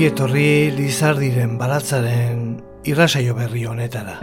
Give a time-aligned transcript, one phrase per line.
[0.00, 2.38] Ongi etorri Lizardiren baratzaren
[2.88, 4.14] irrasaio berri honetara.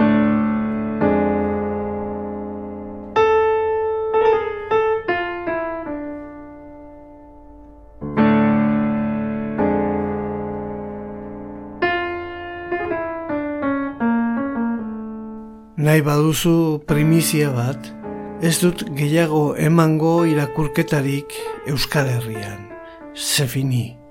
[15.77, 16.55] Nahi baduzu
[16.90, 17.94] primizia bat,
[18.41, 21.38] ez dut gehiago emango irakurketarik
[21.70, 22.66] Euskal Herrian.
[23.13, 24.07] Zefini.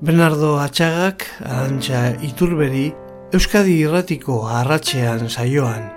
[0.00, 2.92] Bernardo Atxagak, Arantxa Iturberi,
[3.34, 5.88] Euskadi Irratiko arratxean saioan,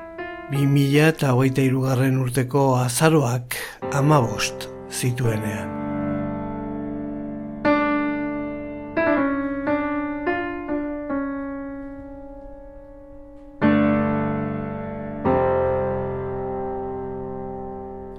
[0.50, 3.60] 2000 eta hogeita irugarren urteko azaroak
[3.94, 5.70] amabost zituenean.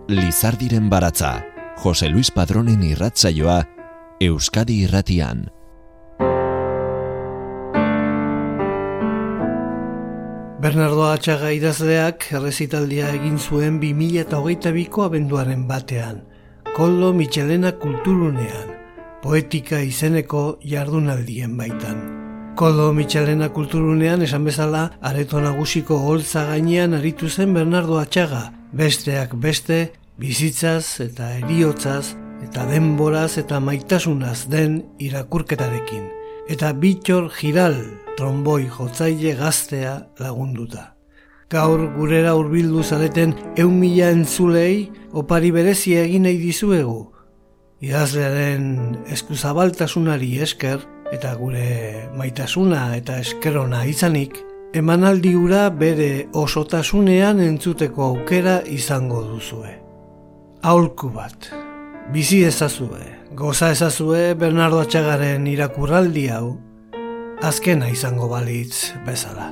[0.06, 1.41] Lizardiren baratza,
[1.83, 3.59] Jose Luis Padronen irratzaioa,
[4.23, 5.43] Euskadi irratian.
[10.63, 16.21] Bernardo Atxaga idazleak errezitaldia egin zuen 2008ko abenduaren batean,
[16.77, 18.69] Koldo Michelena kulturunean,
[19.25, 21.99] poetika izeneko jardunaldien baitan.
[22.55, 29.81] Koldo Michelena kulturunean esan bezala, areto nagusiko holtza gainean aritu zen Bernardo Atxaga, besteak beste,
[30.15, 32.15] bizitzaz eta eriotzaz
[32.47, 36.07] eta denboraz eta maitasunaz den irakurketarekin.
[36.47, 37.81] Eta bitxor giral
[38.17, 40.93] tromboi jotzaile gaztea lagunduta.
[41.53, 47.01] Gaur gurera hurbildu zareten eun mila entzulei opari berezia egin nahi dizuegu.
[47.83, 50.81] Idazlearen eskuzabaltasunari esker
[51.12, 54.39] eta gure maitasuna eta eskerona izanik,
[54.72, 59.83] emanaldi ura bere osotasunean entzuteko aukera izango duzue
[60.62, 61.51] aholku bat.
[62.12, 63.03] Bizi ezazue,
[63.34, 66.55] goza ezazue Bernardo Atxagaren irakurraldi hau,
[67.42, 69.50] azkena izango balitz bezala.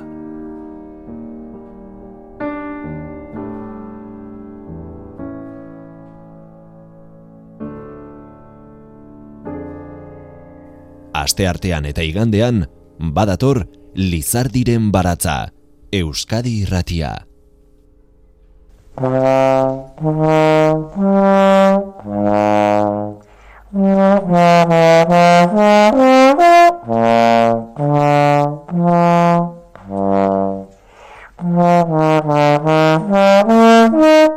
[11.21, 12.63] Aste artean eta igandean,
[12.97, 15.51] badator Lizardiren baratza,
[15.91, 17.27] Euskadi irratia.
[26.91, 28.51] Ha ha
[28.83, 29.31] ha
[33.47, 34.30] ha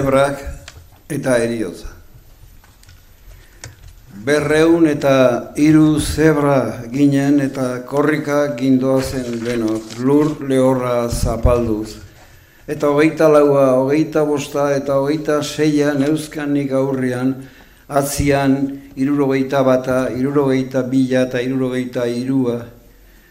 [0.00, 0.40] zebrak
[1.12, 1.88] eta eriotza.
[4.24, 12.00] Berreun eta hiru zebra ginen eta korrika gindoazen denok, lur lehorra zapalduz.
[12.68, 17.34] Eta hogeita laua, hogeita bosta eta hogeita seia neuzkanik aurrian,
[17.88, 18.56] atzian
[18.96, 22.60] irurogeita bata, irurogeita bila eta irurogeita irua.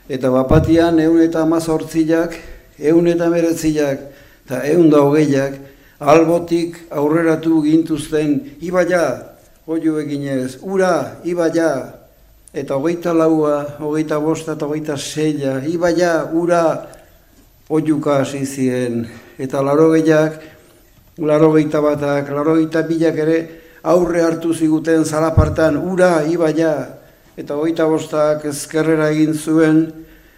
[0.09, 2.35] Eta bapatian eun eta amazortziak,
[2.79, 4.05] eun eta meretzilak,
[4.45, 5.68] eta eun da hogeiak,
[5.99, 9.03] albotik aurreratu gintuzten, ibaia,
[9.67, 11.71] oio eginez, ura, ibaia,
[12.55, 16.63] eta hogeita laua, hogeita bosta eta hogeita seia, ibaia, ura,
[17.69, 19.03] oiuka hasi ziren,
[19.37, 20.39] eta laro gehiak,
[21.19, 23.39] laro gehieta batak, laro gehieta bilak ere,
[23.83, 26.73] aurre hartu ziguten zalapartan, ura, ibaia,
[27.37, 29.83] eta hogeita bostak ezkerrera egin zuen,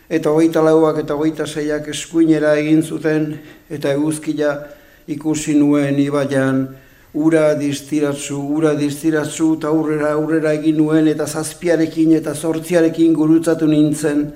[0.09, 3.35] eta hogeita lauak eta hogeita zeiak eskuinera egin zuten,
[3.69, 4.80] eta eguzkila
[5.11, 6.65] ikusi nuen ibaian,
[7.13, 14.29] ura distiratzu, ura distiratzu, eta aurrera, aurrera egin nuen, eta zazpiarekin eta zortziarekin gurutzatu nintzen,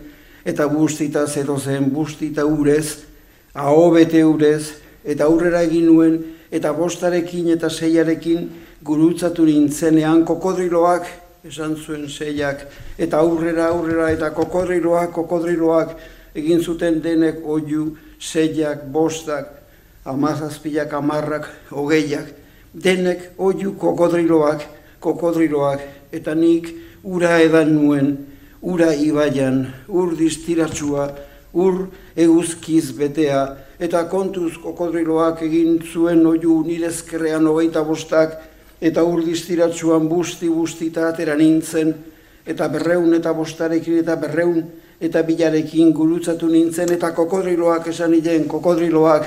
[0.45, 3.05] eta bustita zedo zen, bustita urez,
[3.53, 4.75] aho bete urez,
[5.05, 6.19] eta aurrera egin nuen,
[6.51, 8.49] eta bostarekin eta seiarekin
[8.85, 11.07] gurutzatu nintzenean kokodriloak,
[11.47, 12.65] esan zuen seiak,
[12.97, 15.95] eta aurrera, aurrera, eta kokodriloak, kokodriloak,
[16.35, 19.54] egin zuten denek oiu, seiak, bostak,
[20.05, 22.29] amazazpilak, amarrak, hogeiak,
[22.73, 24.61] denek oiu kokodriloak,
[25.01, 25.81] kokodriloak,
[26.13, 26.69] eta nik
[27.03, 28.15] ura edan nuen,
[28.61, 31.09] ura ibaian, ur distiratsua,
[31.53, 33.45] ur eguzkiz betea,
[33.79, 38.37] eta kontuz kokodriloak egin zuen oiu nirezkerrean hogeita bostak,
[38.81, 41.93] eta ur distiratsuan busti bustita atera nintzen,
[42.45, 44.61] eta berreun eta bostarekin eta berreun
[45.01, 49.25] eta bilarekin gurutzatu nintzen, eta kokodriloak esan nien, kokodriloak,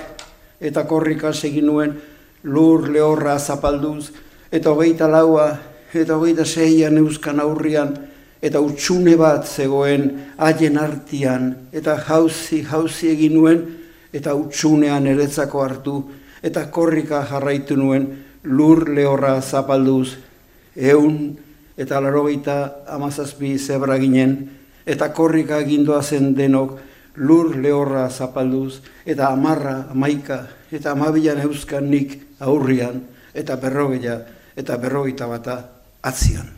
[0.61, 1.95] eta korrika egin nuen,
[2.43, 4.11] lur lehorra zapalduz,
[4.53, 5.57] eta hogeita laua,
[5.95, 7.95] eta hogeita zeian euskan aurrian,
[8.43, 13.65] eta utxune bat zegoen haien artian, eta jauzi, jauzi egin nuen,
[14.13, 15.97] eta utxunean eretzako hartu,
[16.43, 18.09] eta korrika jarraitu nuen,
[18.45, 20.17] lur lehorra zapalduz,
[20.77, 21.37] eun
[21.79, 24.37] eta larogeita amazazpi zebra ginen,
[24.87, 26.79] eta korrika gindoa zen denok,
[27.19, 33.03] lur lehorra zapalduz, eta amarra, amaika, eta amabilan euskan nik aurrian,
[33.35, 34.23] eta berrogeia,
[34.57, 35.59] eta berrogeita bata
[36.03, 36.55] atzian.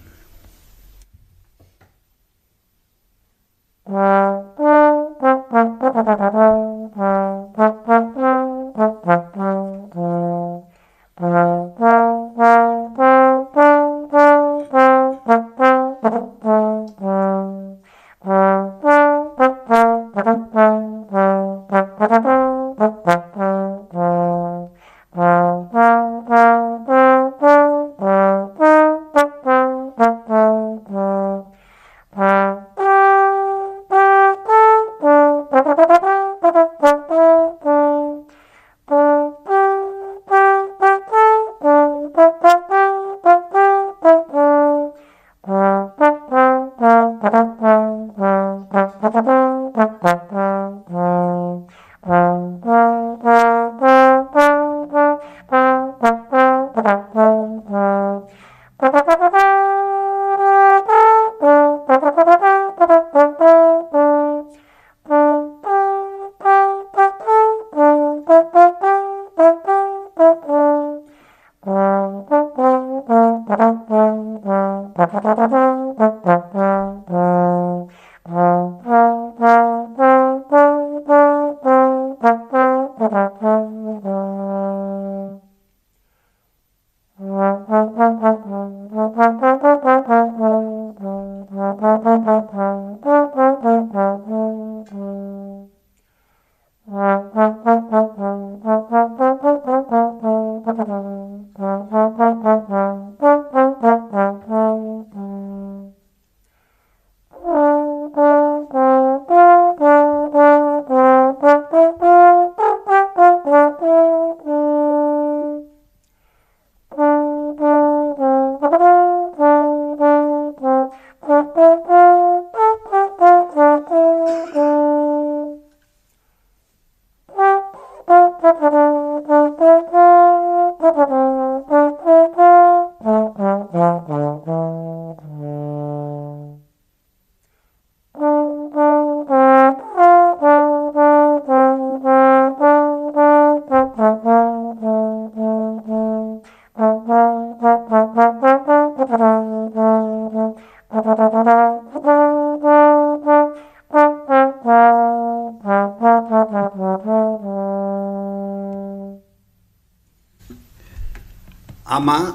[162.01, 162.35] Ama,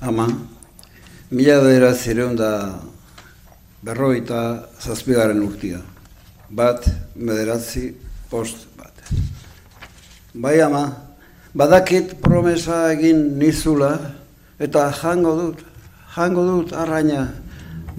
[0.00, 0.26] ama,
[1.30, 2.80] mila bedera zireun da
[3.84, 4.40] berroita
[4.80, 5.82] zazpigaren urtia.
[6.48, 7.92] Bat, mederatzi,
[8.30, 8.94] post bat.
[10.34, 10.84] Bai ama,
[11.52, 13.92] badakit promesa egin nizula,
[14.58, 15.60] eta jango dut,
[16.16, 17.26] jango dut arraina.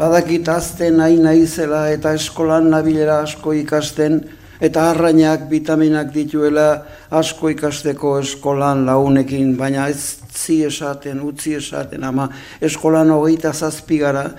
[0.01, 4.23] Badakit azten nahi naizela eta eskolan nabilera asko ikasten,
[4.61, 6.67] eta arrainak vitaminak dituela
[7.11, 12.29] asko ikasteko eskolan launekin, baina ez zi esaten, utzi esaten, ama
[12.61, 14.29] eskolan hogeita zazpigara,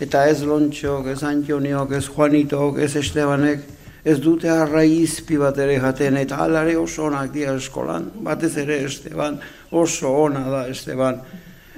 [0.00, 3.64] eta ez lontxok, ez Antoniok, ez Juanitok, ez Estebanek,
[4.04, 8.82] ez dute arrai izpi bat ere jaten, eta alare oso onak dira eskolan, batez ere
[8.86, 9.38] Esteban,
[9.70, 11.20] oso ona da Esteban.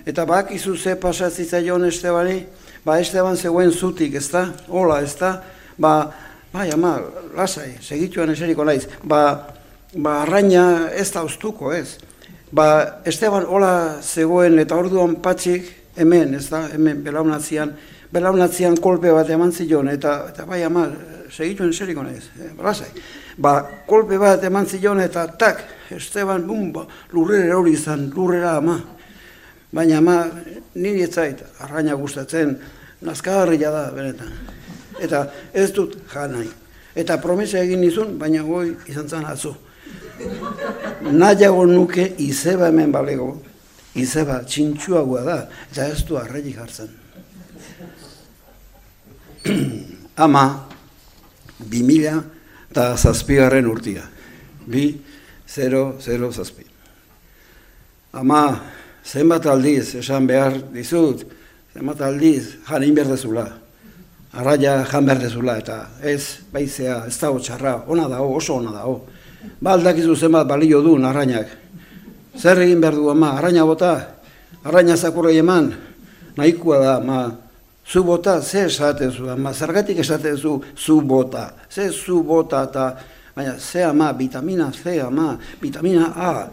[0.07, 2.45] Eta bak izu ze pasatzitza joan Estebani,
[2.85, 5.35] ba Esteban zegoen zutik, ez da, hola, ez da,
[5.79, 5.95] ba,
[6.53, 6.97] Bai, ama,
[7.37, 8.89] lasai, segituan eseriko naiz.
[9.07, 9.21] Ba,
[9.95, 12.01] ba arraina ez da ustuko, ez.
[12.51, 12.65] Ba,
[13.07, 17.77] Esteban hola zegoen eta orduan patxik hemen, ez da, hemen belaunatzean,
[18.11, 20.89] belaunatzean kolpe bat eman zion, eta, eta bai, ama,
[21.31, 22.91] segituen eseriko naiz, eh, lasai.
[23.39, 25.63] Ba, kolpe bat eman zion, eta tak,
[25.95, 28.81] Esteban, bum, ba, lurrera hori izan, lurrera ama.
[29.71, 30.25] Baina ama,
[30.75, 32.57] niri ez zait, arraina gustatzen,
[33.07, 34.50] nazkagarria da, benetan
[35.01, 36.49] eta ez dut janai.
[36.95, 39.55] Eta promesa egin nizun, baina goi izan zan atzu.
[41.11, 43.31] Nahiago nuke izeba hemen balego,
[43.97, 45.39] izeba txintxuagoa da,
[45.71, 46.91] eta ez du arregik hartzen.
[50.27, 50.45] Ama,
[51.71, 52.19] bi mila
[52.71, 54.05] eta zazpigarren urtia.
[54.71, 54.91] Bi,
[55.49, 56.67] zero, zero, zazpi.
[58.13, 58.43] Ama,
[59.07, 61.25] zenbat aldiz, esan behar dizut,
[61.73, 63.49] zenbat aldiz, janin berdezula
[64.33, 69.01] arraia jan behar dezula, eta ez, baizea, ez dago txarra, ona dago, oso ona dago.
[69.61, 71.49] Ba aldakizu zenbat balio du arrainak.
[72.39, 73.93] Zer egin behar du ama, arraina bota,
[74.65, 75.73] arraina zakurrei eman,
[76.37, 77.21] nahikoa da, ma,
[77.87, 82.97] zu bota, ze esaten zu, ama, zergatik esaten zu, zu bota, ze zu bota, eta,
[83.35, 86.49] baina, ze ama, vitamina C, ama, vitamina A,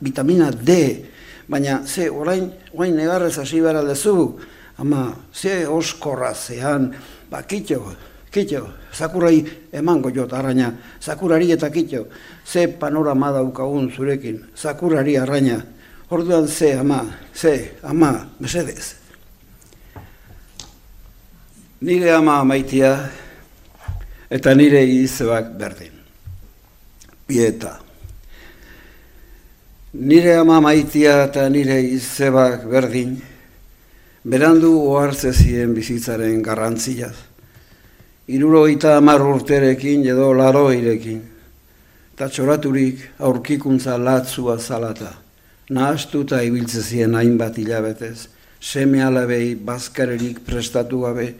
[0.00, 1.04] vitamina D,
[1.46, 4.38] baina, ze, orain, orain negarrez hasi behar aldezu,
[4.78, 6.92] ama, ze oskorra zean,
[7.30, 7.94] ba, kitxo,
[8.32, 12.06] kitxo, zakurai emango jot arraina, zakurari eta kitxo,
[12.44, 15.62] ze panorama daukagun zurekin, zakurari arraina,
[16.10, 18.94] orduan ze ama, ze ama, mesedez.
[21.82, 23.10] Nire ama maitia
[24.30, 25.90] eta nire izebak berdin.
[27.26, 27.80] Bieta.
[29.94, 33.16] Nire ama maitia eta nire izebak berdin,
[34.24, 37.14] berandu ohartze ziren bizitzaren garrantziaz.
[38.30, 41.18] Irurogeita hamar urterekin edo laroirekin,
[42.14, 45.10] eta txoraturik aurkikuntza latzua zalata,
[45.74, 48.28] nahastuta ibiltze ziren hainbat hilabetez,
[48.60, 51.32] seme alabei bazkarerik prestatu gabe,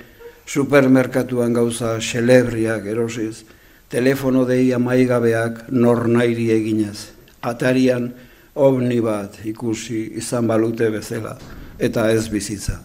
[0.47, 3.45] supermerkatuan gauza xelebriak erosiz,
[3.89, 7.13] telefono dei amaigabeak nor nairi eginez,
[7.47, 8.11] atarian
[8.59, 11.39] ovni bat ikusi izan balute bezala
[11.79, 12.81] eta ez bizitza.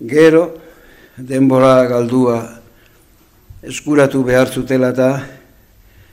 [0.00, 0.58] Gero,
[1.16, 2.38] denbora galdua
[3.62, 5.10] eskuratu behar zutela eta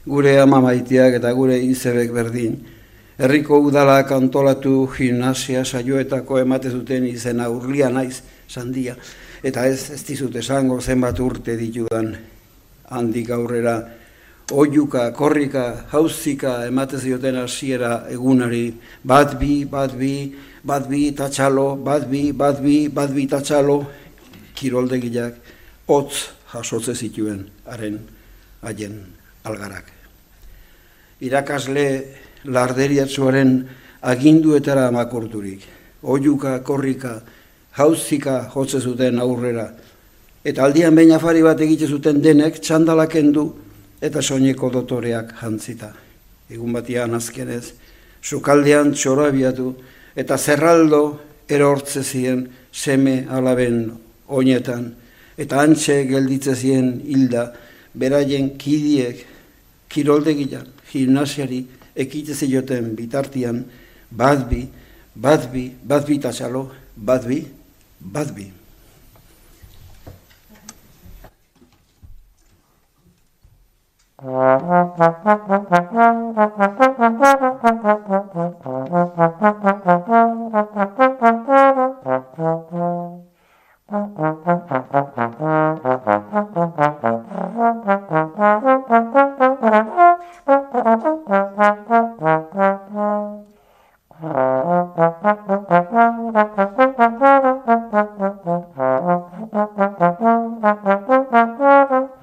[0.06, 2.56] gure ama maiteak eta gure izebek berdin,
[3.22, 8.96] herriko udalak antolatu gimnasia saioetako emate zuten izena urlia naiz, sandia,
[9.44, 12.16] eta ez ez dizut esango zenbat urte ditudan
[12.92, 13.76] handik aurrera,
[14.52, 20.32] oiuka, korrika, hauzika emate zioten hasiera egunari, bat bi, bat bi,
[20.64, 23.82] bat bi tatxalo, bat bi, bat bi, bat bi tatxalo,
[24.56, 25.36] kiroldegiak,
[25.88, 28.00] hotz jasotze zituen haren
[28.62, 28.98] haien
[29.44, 29.90] algarak.
[31.22, 31.86] Irakasle
[32.46, 33.54] larderiatzuaren
[34.02, 35.66] aginduetara makurturik,
[36.02, 37.22] oiuka, korrika,
[37.78, 39.70] hauzika jotze zuten aurrera,
[40.44, 43.46] eta aldian behin afari bat egite zuten denek txandalaken du
[44.02, 45.92] eta soineko dotoreak jantzita.
[46.52, 47.74] Egun batian azkenez,
[48.22, 49.74] sukaldean txorabiatu,
[50.16, 53.84] eta zerraldo erortze ziren seme alaben
[54.28, 54.92] oinetan,
[55.38, 57.52] eta antxe gelditze ziren hilda,
[57.94, 59.26] beraien kidiek,
[59.92, 61.66] kiroldegian, gimnasiari,
[61.96, 63.66] ekite zioten bitartian,
[64.12, 64.64] batbi,
[65.16, 67.44] batbi, batbi tatxalo, batbi,
[68.00, 68.61] batbi.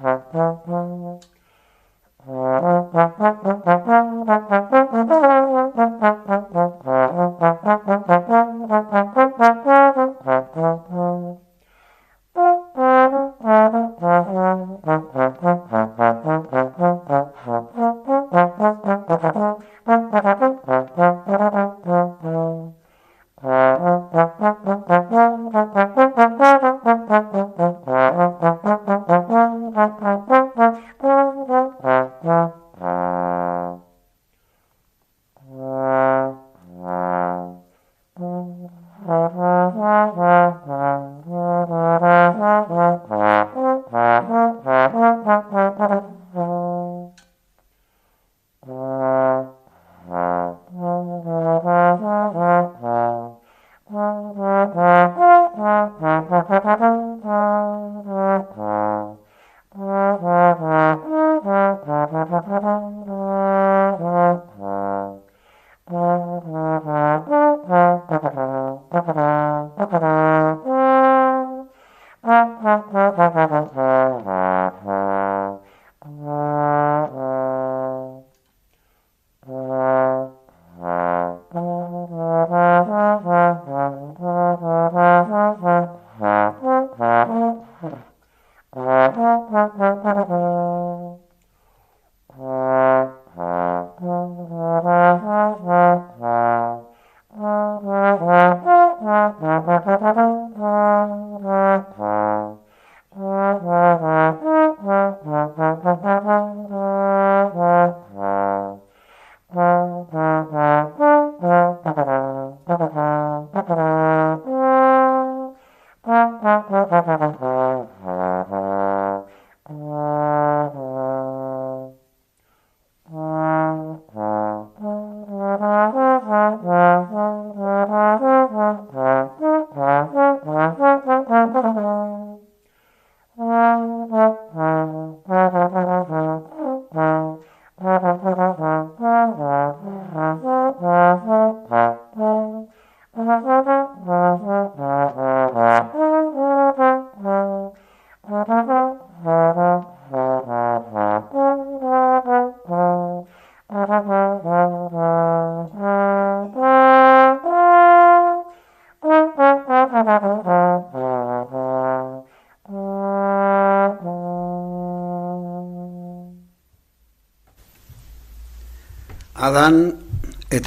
[0.01, 0.78] Mm-hmm.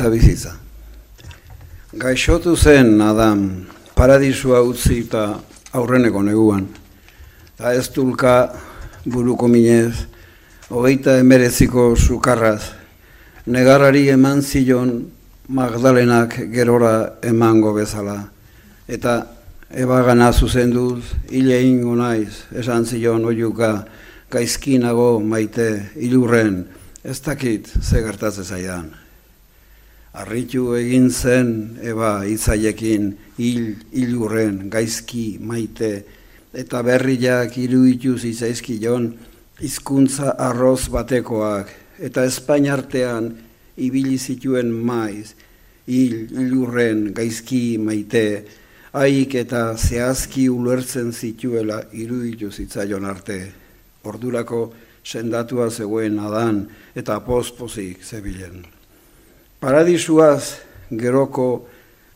[0.03, 0.51] Eta bizitza.
[1.95, 3.43] Gaixotu zen Adam
[3.95, 5.37] paradisua utzi eta
[5.79, 6.65] aurreneko neguan.
[7.55, 8.33] Eta ez dulka
[9.07, 10.09] buruko minez,
[10.75, 12.73] hogeita emereziko sukarraz,
[13.47, 14.91] negarari eman zion
[15.47, 18.17] Magdalenak gerora emango bezala.
[18.89, 19.21] Eta
[19.71, 23.71] eba gana zuzenduz, hile ingo naiz, esan zion oiuka,
[24.35, 26.65] gaizkinago maite, ilurren,
[27.05, 28.91] ez dakit ze gertatzen zaidan.
[30.23, 31.49] Arritu egin zen,
[31.83, 33.09] eba, itzaiekin,
[33.43, 35.91] hil, hilurren, gaizki, maite,
[36.55, 39.09] eta berriak iruditu zitzaizki jon,
[39.67, 43.33] izkuntza arroz batekoak, eta Espainiartean
[43.83, 45.33] ibili zituen maiz,
[45.91, 48.27] hil, hilurren, gaizki, maite,
[48.93, 53.41] haik eta zehazki ulertzen zituela iruditu zitzaion arte.
[54.07, 54.63] Ordurako,
[55.03, 56.63] sendatua zegoen adan
[56.95, 58.63] eta pospozik zebilen.
[59.63, 60.59] Paradisuaz
[60.91, 61.69] geroko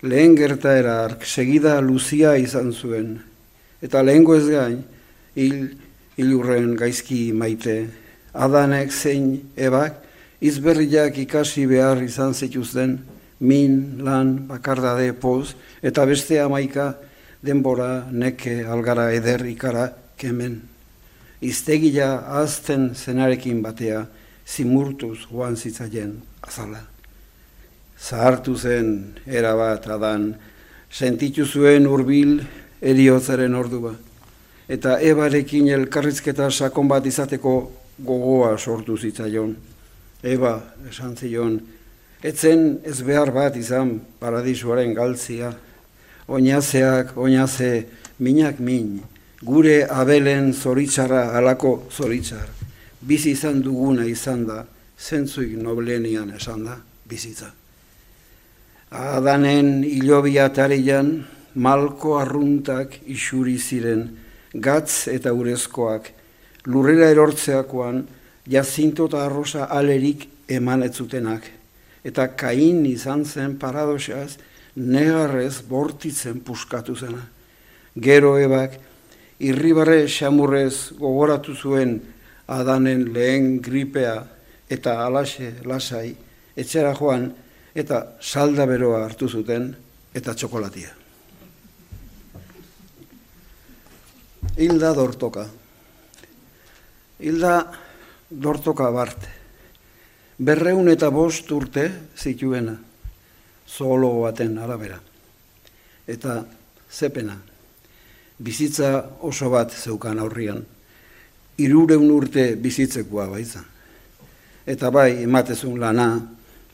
[0.02, 3.12] lehen gertaera ark segida luzia izan zuen,
[3.78, 4.80] eta lehengo ez gain,
[5.38, 5.60] hil,
[6.18, 7.76] hilurren gaizki maite,
[8.34, 10.02] adanek zein ebak,
[10.42, 12.98] izberriak ikasi behar izan zituzten,
[13.38, 15.54] min, lan, bakardade, poz,
[15.86, 16.96] eta beste amaika
[17.46, 20.64] denbora, neke, algara, eder, ikara, kemen
[21.40, 22.10] iztegila
[22.42, 24.02] azten zenarekin batea,
[24.46, 26.95] zimurtuz joan zitzaien azala.
[27.96, 30.34] Zahartu zen erabat adan,
[30.90, 32.38] sentitu zuen urbil
[32.80, 33.94] eriotzaren ordua,
[34.68, 37.56] eta ebarekin elkarrizketa sakon bat izateko
[37.98, 39.56] gogoa sortu zitzaion.
[40.22, 40.52] Eba,
[40.90, 41.58] esan zion,
[42.22, 45.52] etzen ez behar bat izan paradisuaren galtzia,
[46.28, 47.86] oinazeak, oinaze,
[48.18, 48.96] minak min,
[49.42, 52.48] gure abelen zoritzara alako zoritzar,
[53.00, 54.64] bizi izan duguna izan da,
[54.96, 57.52] zentzuik noblenian esan da, bizitza.
[58.90, 64.12] Adanen hilobia tarian, malko arruntak isuri ziren,
[64.54, 66.12] gatz eta urezkoak,
[66.70, 68.04] lurrera erortzeakoan,
[68.46, 71.42] jazinto eta arrosa alerik emanetzutenak,
[72.04, 74.38] eta kain izan zen paradoxaz,
[74.76, 77.24] negarrez bortitzen puskatu zena.
[77.98, 78.78] Gero ebak,
[79.40, 81.98] irribarre xamurrez gogoratu zuen
[82.46, 84.22] adanen lehen gripea
[84.70, 86.14] eta alaxe lasai.
[86.56, 87.32] Etxera joan
[87.76, 89.68] eta salda beroa hartu zuten
[90.16, 90.92] eta txokolatia.
[94.56, 95.44] Hilda Dortoka.
[97.20, 97.56] Hilda
[98.30, 99.26] Dortoka bart.
[100.36, 101.84] Berreun eta bost urte
[102.16, 102.74] zituena,
[103.68, 104.98] zoologo baten arabera.
[106.06, 106.38] Eta
[106.92, 107.36] zepena,
[108.38, 108.90] bizitza
[109.24, 110.60] oso bat zeukan aurrian,
[111.56, 113.64] irureun urte bizitzekoa baitza.
[114.66, 116.08] Eta bai, ematezun lana,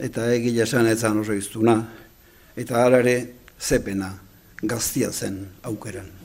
[0.03, 1.77] eta egile esan etzan oso iztuna,
[2.59, 3.17] eta alare
[3.61, 4.11] zepena
[4.63, 6.22] gaztia zen aukeran.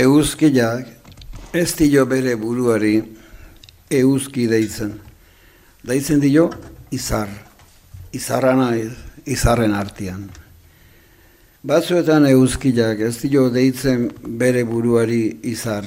[0.00, 0.86] Euskiak
[1.52, 3.02] ez dio bere buruari
[3.90, 4.94] euski deitzen.
[5.82, 6.48] Deitzen dio
[6.94, 7.30] izar,
[8.12, 8.92] izarra naiz,
[9.26, 10.28] izarren artean.
[11.66, 14.06] Batzuetan euskiak ez dio deitzen
[14.40, 15.84] bere buruari izar,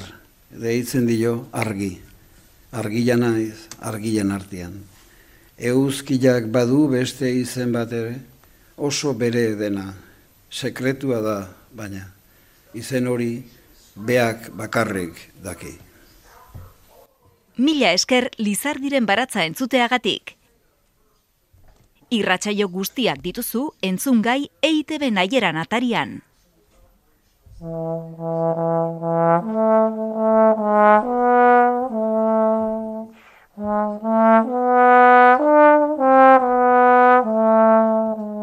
[0.50, 1.96] deitzen dio argi,
[2.70, 4.76] argila naiz, argilen artean.
[5.58, 8.18] Euskiak badu beste izen bat ere,
[8.76, 9.88] oso bere dena,
[10.50, 11.38] sekretua da,
[11.74, 12.04] baina,
[12.74, 13.32] izen hori,
[13.96, 15.74] beak bakarrik daki.
[17.56, 20.34] Mila esker lizardiren baratza entzuteagatik.
[22.10, 26.22] Irratsaio guztiak dituzu entzungai EITB naieran atarian.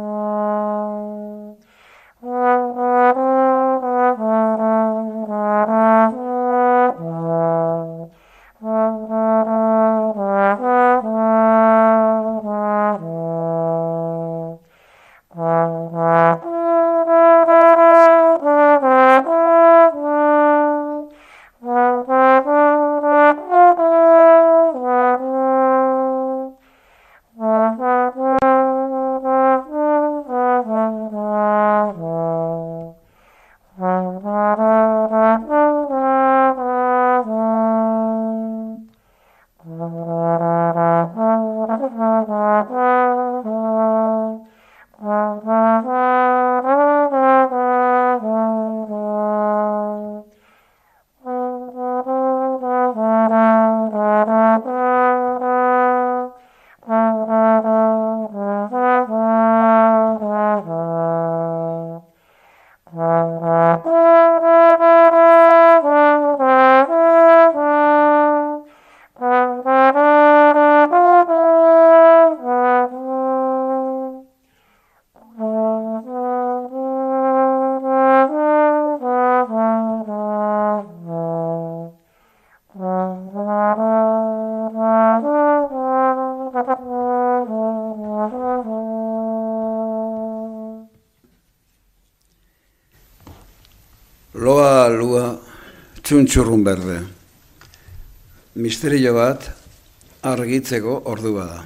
[96.12, 96.97] txuntxurrun berde.
[98.60, 99.45] Misterio bat,
[100.28, 101.62] argitzeko ordua da.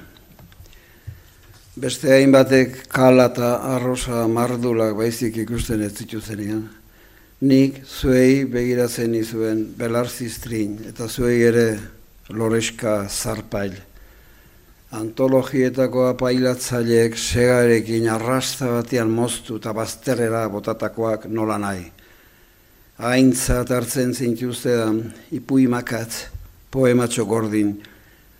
[1.82, 6.62] Beste hainbatek kala eta arrosa mardulak baizik ikusten ez zituzenean.
[7.42, 11.66] Nik zuei begiratzen izuen belar ziztrin eta zuei ere
[12.30, 13.74] loreska zarpail.
[14.94, 21.95] Antologietako apailatzaileek segarekin arrasta batean moztu eta bazterera botatakoak nola nahi.
[22.96, 25.02] Aintzat hartzen zintuztean,
[25.36, 26.30] ipui makatz,
[26.72, 27.74] poematxo gordin,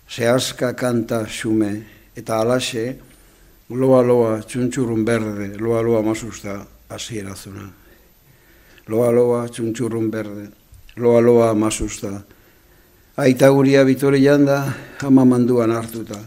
[0.09, 1.83] sehaska kanta xume,
[2.17, 2.95] eta alaxe,
[3.69, 6.55] loa loa txuntxurrun berde, loa loa masusta,
[6.89, 7.67] asierazuna.
[8.89, 10.47] Loa loa txuntxurrun berde,
[10.97, 12.15] loa loa masusta.
[13.17, 14.73] Aita guria bitore janda,
[15.05, 16.17] ama manduan hartuta.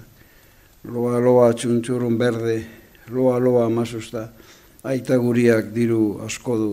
[0.84, 2.62] Loa loa txuntxurrun berde,
[3.10, 4.28] loa loa masusta.
[4.86, 6.72] Aita guriak diru asko du,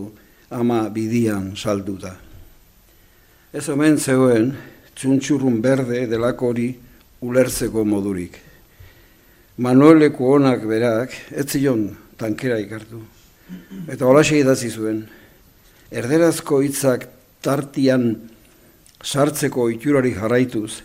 [0.50, 2.14] ama bidian salduta.
[3.52, 4.52] Ez omen zegoen,
[4.94, 6.68] txuntxurrun berde delako hori
[7.24, 8.38] ulertzeko modurik.
[9.58, 13.00] Manueleko onak berak, ez zion tankera ikartu.
[13.88, 15.02] Eta holaxe idatzi zuen,
[15.90, 17.08] erderazko hitzak
[17.42, 18.10] tartian
[19.02, 20.82] sartzeko itxurari jarraituz,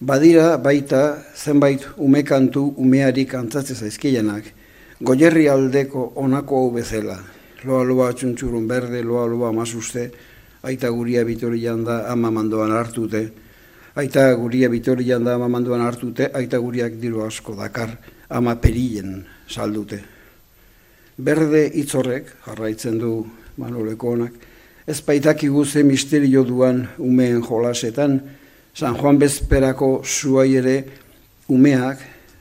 [0.00, 4.50] badira baita zenbait umekantu umearik antzatzez aizkienak,
[5.00, 7.18] goierri aldeko onako hau bezala,
[7.64, 10.10] loa loa txuntxurun berde, loa loa masuste,
[10.62, 13.22] aita guria bitorian da ama mandoan hartute,
[13.94, 17.96] aita guria bitorian da ama mandoan hartute, aita guriak diru asko dakar
[18.30, 20.00] ama perillen saldute.
[21.16, 23.12] Berde itzorrek, jarraitzen du
[23.56, 24.32] Manoleko honak,
[24.86, 28.20] ez baitakigu ze misterio duan umeen jolasetan,
[28.74, 30.74] San Juan Bezperako zuai ere
[31.48, 32.00] umeak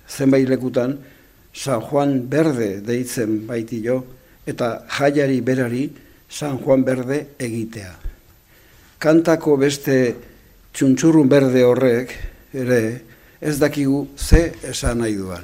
[0.09, 0.97] zenbait lekutan,
[1.53, 4.01] San Juan Berde deitzen baiti jo,
[4.45, 5.89] eta jaiari berari
[6.29, 7.91] San Juan Berde egitea.
[8.99, 9.97] Kantako beste
[10.73, 12.13] txuntxurrun berde horrek
[12.53, 12.79] ere
[13.41, 15.43] ez dakigu ze esan nahi duan.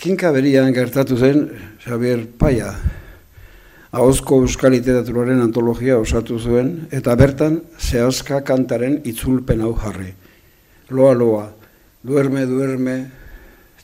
[0.00, 1.48] Kinka berian gertatu zen
[1.84, 2.70] Xavier Paia,
[3.92, 10.12] ahozko euskal literaturaren antologia osatu zuen, eta bertan zehazka kantaren itzulpen hau jarri.
[10.90, 11.48] Loa, loa,
[12.04, 12.96] duerme, duerme,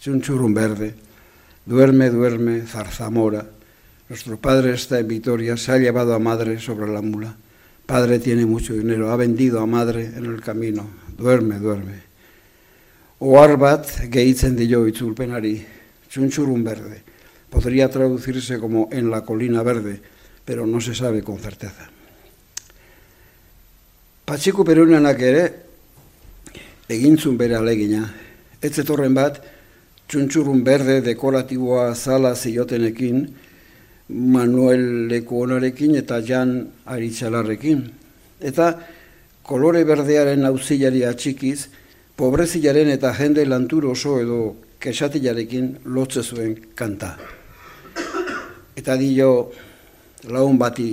[0.01, 0.93] txuntxurrun berde,
[1.67, 3.45] Duerme, duerme, zarzamora.
[4.09, 7.35] Nuestro padre está en Vitoria, se ha llevado a madre sobre la mula.
[7.85, 10.89] Padre tiene mucho dinero, ha vendido a madre en el camino.
[11.19, 12.07] Duerme, duerme.
[13.19, 15.59] Ohar bat gehitzen dio itzulpenari,
[16.07, 17.03] txuntxurun verde.
[17.51, 20.01] Podría traducirse como en la colina verde,
[20.45, 21.91] pero no se sabe con certeza.
[24.27, 25.45] Patxiku perunenak ere,
[26.87, 28.07] egintzun bere alegina.
[28.61, 28.75] Ez
[29.11, 29.56] bat,
[30.07, 33.27] txuntxurrun berde dekoratiboa zala ziotenekin,
[34.09, 37.81] Manuel Lekuonarekin eta Jan Aritxalarrekin.
[38.41, 38.69] Eta
[39.43, 41.67] kolore berdearen auzilari atxikiz,
[42.17, 44.41] pobrezilaren eta jende lantur oso edo
[44.79, 47.17] kesatilarekin lotze zuen kanta.
[48.77, 49.31] Eta dio
[50.31, 50.91] laun bati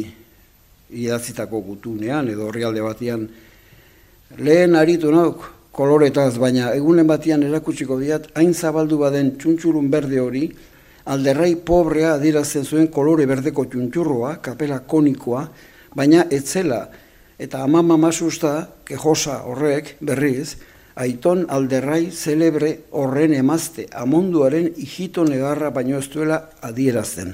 [0.93, 3.28] idatzitako gutunean edo horrialde batian,
[4.38, 10.43] lehen aritu nauk, koloretaz, baina egunen batian erakutsiko diat, hain zabaldu baden txuntxurun berde hori,
[11.09, 15.47] alderrai pobrea adirazen zuen kolore berdeko txuntxurroa, kapela konikoa,
[15.97, 16.86] baina etzela,
[17.41, 18.53] eta amama masusta,
[18.86, 20.53] kejosa horrek, berriz,
[20.93, 27.33] aiton alderrai zelebre horren emazte, amonduaren hijito negarra baino ez duela adierazten.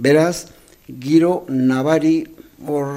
[0.00, 0.46] Beraz,
[0.88, 2.22] giro nabari
[2.64, 2.96] hor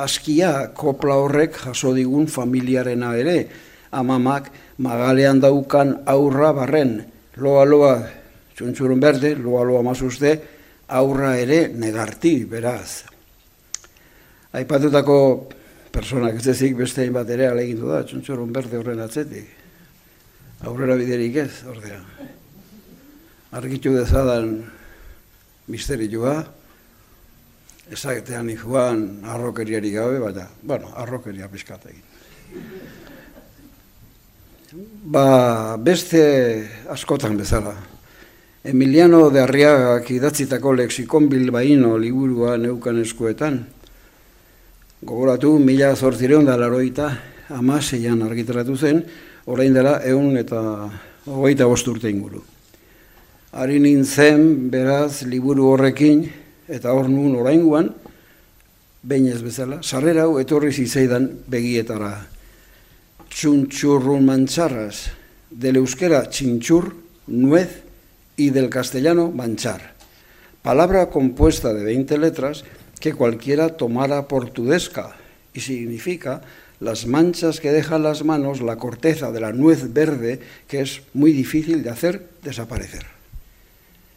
[0.00, 3.36] askia kopla horrek jaso digun familiarena ere,
[3.92, 7.04] amamak magalean daukan aurra barren,
[7.36, 7.94] loa loa
[8.56, 10.36] txuntxurun berde, loa loa mazuzte,
[10.88, 13.04] aurra ere negarti, beraz.
[14.52, 15.18] Aipatutako
[15.92, 19.48] personak ez ezik beste bat ere alegindu da, txuntxurun berde horren atzetik.
[20.68, 21.98] Aurrera biderik ez, ordea.
[23.58, 24.54] Argitu dezadan
[25.72, 26.36] misterioa,
[27.92, 32.02] ezagetean joan arrokeriari gabe, baina, bueno, arrokeria egin.
[34.72, 37.74] Ba, beste askotan bezala.
[38.64, 43.58] Emiliano de Arriagak idatzitako lexikon bilbaino liburua neukan eskuetan.
[45.04, 47.10] Gogoratu, mila zortzireon da laroita,
[47.52, 49.04] amaseian argitaratu zen,
[49.44, 50.88] orain dela egun eta
[51.26, 52.40] hogeita bosturte inguru.
[53.52, 56.24] Ari nintzen, beraz, liburu horrekin,
[56.64, 57.92] eta hor nun orain guan,
[59.04, 62.31] bainez bezala, sarrera hau etorri zizeidan begietara
[63.32, 65.10] chunchurrun mancharras,
[65.50, 66.94] del euskera chinchur,
[67.26, 67.82] nuez,
[68.36, 69.94] y del castellano manchar.
[70.62, 72.64] Palabra compuesta de 20 letras
[73.00, 75.16] que cualquiera tomara por tudesca
[75.54, 76.42] y significa
[76.80, 81.32] las manchas que dejan las manos, la corteza de la nuez verde, que es muy
[81.32, 83.06] difícil de hacer desaparecer.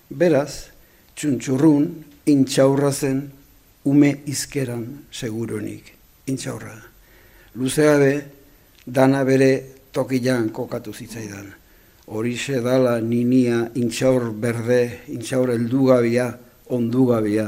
[0.10, 0.72] Beraz,
[1.16, 3.32] txuntxurrun, intxaurra zen,
[3.86, 5.94] ume izkeran seguronik,
[6.26, 6.78] intxaurra.
[7.54, 8.35] Luzeabe,
[8.86, 9.52] dana bere
[9.92, 11.48] tokian kokatu zitzaidan.
[12.06, 16.30] Horixe dala ninia intxaur berde, intxaur eldugabia,
[16.70, 17.48] ondugabia,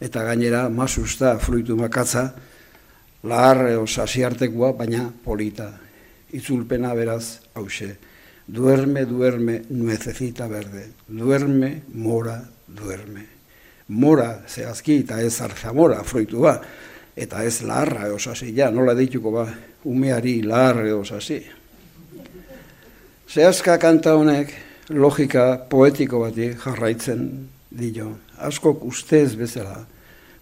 [0.00, 2.30] eta gainera masusta fruitu makatza,
[3.24, 5.68] lahar osasiartekoa, baina polita.
[6.32, 7.90] Itzulpena beraz, hause,
[8.46, 13.26] duerme, duerme, nuezecita berde, duerme, mora, duerme.
[13.88, 16.54] Mora, zehazki, eta ez arzamora, fruitu ba,
[17.16, 19.48] eta ez laharra osasi, ja, nola dituko ba,
[19.84, 21.40] umeari laharra osasi.
[23.30, 24.52] Zehazka kanta honek,
[24.90, 27.28] logika poetiko bati jarraitzen
[27.70, 28.16] dio.
[28.38, 29.84] Askok ustez bezala,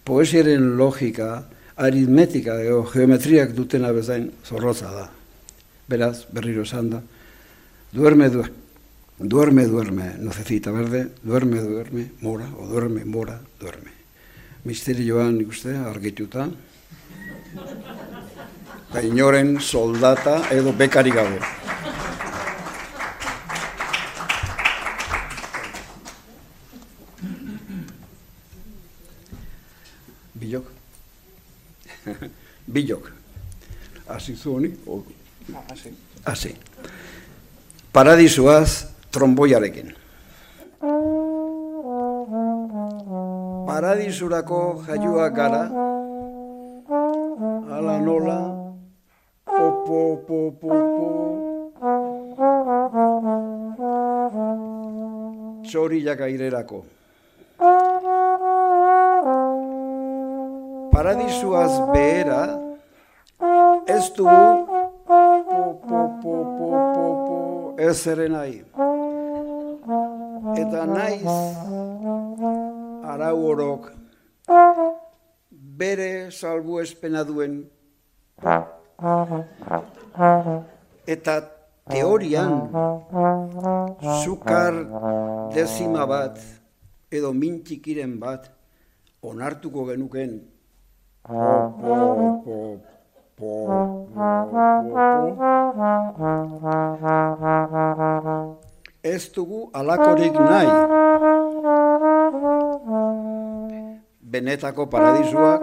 [0.04, 1.44] poesiaren logika,
[1.76, 5.08] aritmetika edo geometriak dutena bezain zorrotza da.
[5.88, 7.02] Beraz, berriro esan da,
[7.92, 8.30] duerme,
[9.18, 13.94] duerme, duerme, nocecita verde, duerme, duerme, mora, o duerme, mora, duerme.
[14.64, 16.48] Misterioan ikuste, argituta,
[18.96, 21.38] inoren soldata edo bekari gabe.
[30.34, 30.66] Bilok.
[32.74, 33.12] Bilok.
[34.08, 34.72] Hasi zuoni?
[35.68, 35.92] Hasi.
[36.24, 36.56] Hasi.
[37.92, 39.92] Paradisoaz tromboiarekin.
[43.66, 45.68] Paradisurako jaiua gara,
[47.76, 48.57] ala nola,
[50.26, 52.02] popo, popo, popo,
[55.68, 56.84] txoriak airerako.
[60.92, 62.42] Paradisuaz behera,
[63.86, 64.78] ez dugu
[67.78, 68.58] ez ere nahi.
[70.58, 71.36] Eta naiz
[73.12, 73.92] arau orok
[75.78, 77.62] bere salbu espena duen
[81.06, 81.34] eta
[81.86, 82.66] teorian
[84.26, 84.74] sukar
[85.54, 86.42] dezima bat
[87.06, 88.50] edo mintxikiren bat
[89.22, 90.42] onartuko genuken
[99.02, 100.68] Ez dugu alakorik nahi.
[104.28, 105.62] Benetako paradisuak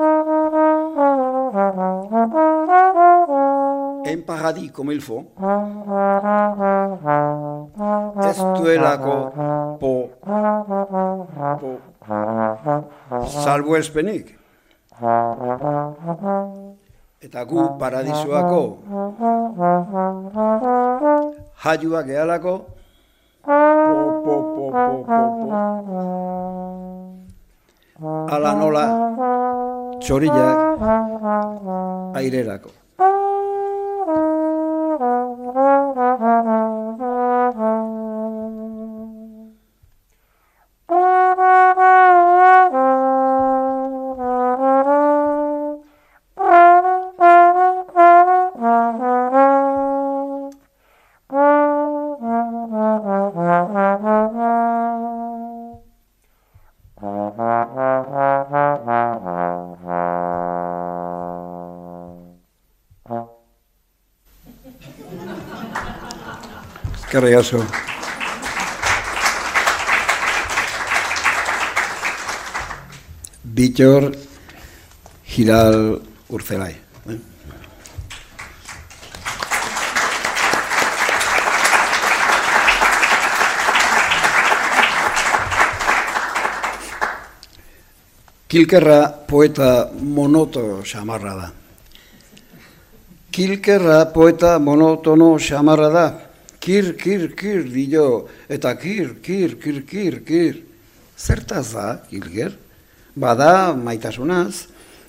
[4.05, 5.25] en paradis como el fo.
[8.29, 9.15] Ez duelako
[9.79, 10.09] po,
[11.59, 11.79] po,
[13.27, 14.37] salvo espenik
[17.25, 18.63] eta gu paradisoako
[21.63, 22.55] jaiua gehalako.
[23.45, 24.65] Po, po,
[28.35, 28.85] ala nola
[30.01, 30.57] txoriak
[32.21, 32.84] airerako.
[67.15, 67.63] eskerrik asko.
[73.43, 74.11] Víctor
[75.23, 76.75] Giral Urcelay.
[77.07, 77.19] ¿eh?
[88.47, 91.51] Kilkerra poeta monoto xamarra da.
[93.31, 96.24] Kilkerra poeta monotono xamarra da,
[96.65, 100.63] kir, kir, kir, dio, eta kir, kir, kir, kir, kir.
[101.15, 102.55] Zertaz da, kilger?
[103.15, 104.65] Bada, maitasunaz,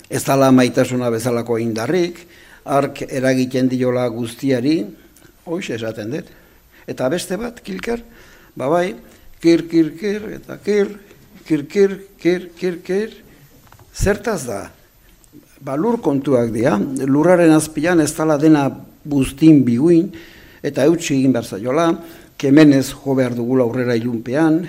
[0.09, 2.21] ez dala maitasuna bezalako indarrik,
[2.63, 4.77] ark eragiten diola guztiari,
[5.47, 6.29] hoxe esaten dut.
[6.87, 8.05] Eta beste bat, kilker,
[8.55, 8.93] babai,
[9.41, 10.93] kir, kir, kir, eta kir,
[11.47, 13.19] kir, kir, kir, kir, kir,
[13.97, 14.61] zertaz da?
[15.57, 18.69] Ba, lur kontuak dira, lurraren azpian ez dala dena
[19.07, 20.11] buztin biguin,
[20.63, 21.87] eta eutxi egin behar zaiola,
[22.37, 24.63] kemenez jo behar dugula aurrera ilunpean,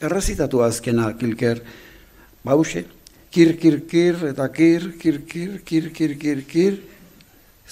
[0.00, 1.62] errazitatu azkena kilker,
[2.44, 2.84] bause,
[3.30, 6.80] kir, kir, kir, eta kir, kir, kir, kir, kir, kir, kir,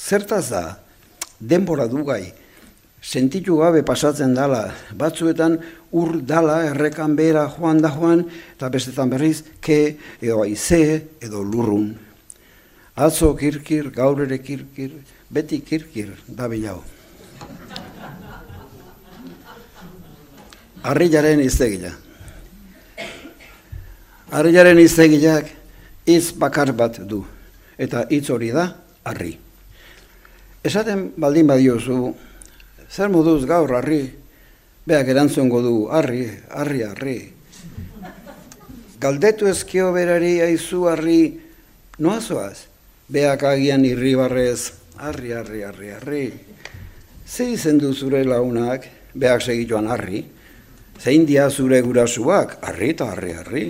[0.01, 0.78] Zertaz da,
[1.41, 2.32] denbora du gai,
[3.03, 5.59] sentitu gabe pasatzen dala, batzuetan
[5.93, 8.24] ur dala errekan behera joan da joan,
[8.57, 10.80] eta bestetan berriz, ke, edo aize,
[11.20, 11.91] edo lurrun.
[12.97, 14.97] Atzo kirkir, gaur ere kirkir,
[15.28, 16.80] beti kirkir, da bilau.
[20.81, 21.91] Arrilaren iztegila.
[24.33, 25.51] Arrilaren iztegileak
[26.09, 27.20] hitz bakar bat du,
[27.76, 28.64] eta hitz hori da,
[29.05, 29.35] arri.
[30.64, 32.14] Esaten baldin badiozu,
[32.89, 34.07] zer moduz gaur harri,
[34.89, 37.18] beak erantzungo du, harri, harri, harri.
[39.01, 41.20] Galdetu ezkio berari aizu harri,
[41.99, 42.64] noazoaz,
[43.09, 46.26] beak agian irribarrez, harri, harri, harri, harri.
[47.28, 50.24] Ze izen du zure launak, beak segituan harri,
[51.01, 53.64] zein dia zure gurasuak, harri eta harri, harri.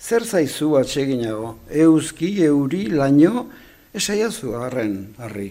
[0.00, 3.46] Zer zaizu atseginago, euski, euri, laino,
[3.94, 5.50] esaiazu harren, harri.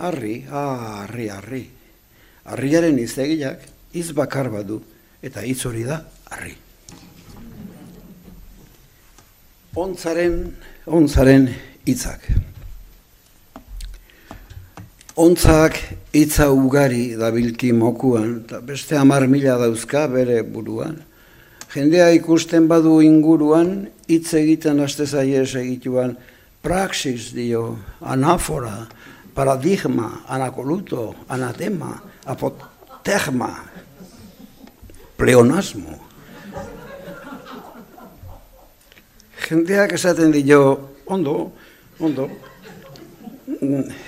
[0.00, 1.64] Arri, ah, arri, arri.
[2.50, 4.80] Arriaren iztegiak iz bakar badu
[5.22, 6.00] eta hitz hori da
[6.32, 6.54] arri.
[9.80, 10.38] Ontzaren,
[10.86, 11.50] ontzaren
[11.86, 12.24] hitzak.
[15.18, 15.74] Ontzak
[16.14, 21.00] hitza ugari dabilki mokuan, eta beste hamar mila dauzka bere buruan.
[21.74, 26.16] Jendea ikusten badu inguruan, hitz egiten aste zaie egituan,
[26.62, 28.86] praxis dio, anafora,
[29.34, 33.50] paradigma, anakoluto, anatema, apotegma,
[35.16, 35.98] pleonasmo.
[39.48, 41.50] Jendeak esaten dio, ondo,
[41.98, 42.30] ondo,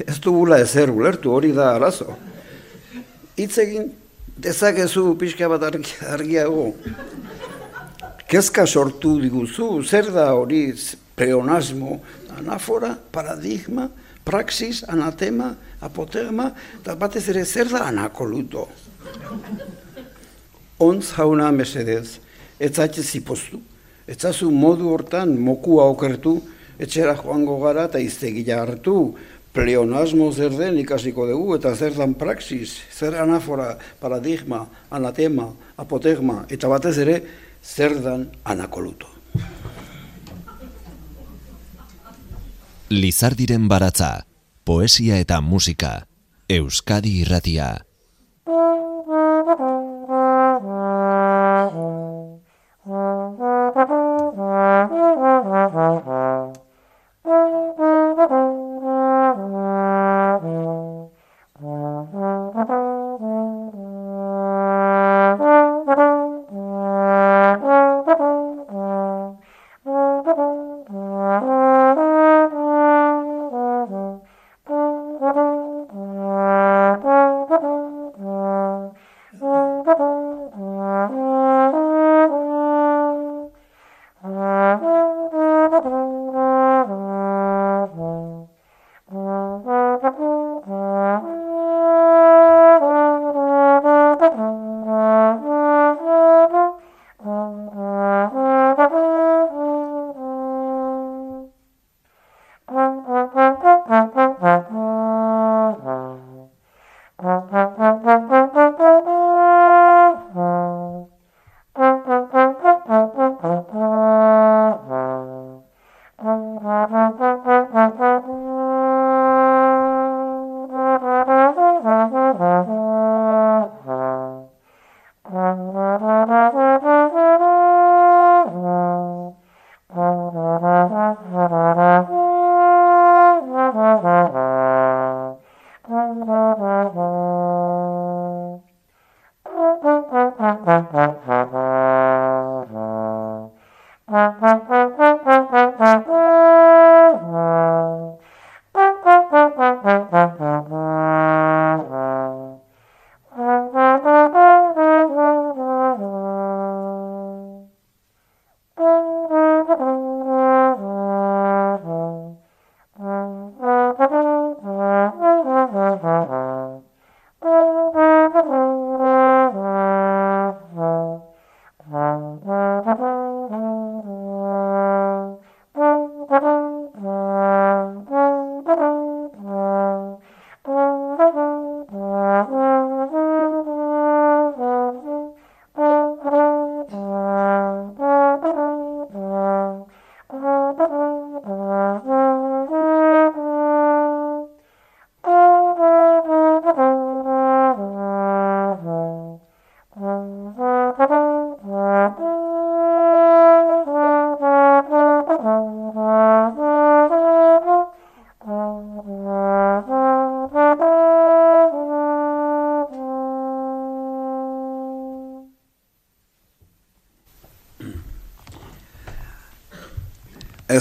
[0.06, 2.14] ez dugula ezer ulertu hori da arazo.
[3.36, 3.90] Hitz egin
[4.38, 6.72] dezakezu pixka bat argiago.
[8.28, 10.72] Kezka sortu diguzu, zer da hori
[11.16, 12.00] pleonasmo,
[12.38, 13.88] anafora, paradigma,
[14.24, 18.68] praxis, anatema, apotegma, eta batez ere zer da anakoluto.
[20.80, 22.18] Ontz jauna mesedez,
[22.58, 23.60] etzaitze zipostu,
[24.08, 26.38] etzazu modu hortan mokua okertu,
[26.82, 28.96] etxera joango gara eta iztegila hartu,
[29.52, 36.70] Pleonasmo zer den ikasiko dugu eta zer dan praxis, zer anafora, paradigma, anatema, apotegma, eta
[36.72, 37.20] batez ere
[37.60, 39.12] zer dan anakoluto.
[42.88, 44.24] Lizardiren baratza,
[44.64, 46.06] poesia eta musika,
[46.48, 47.84] Euskadi irratia.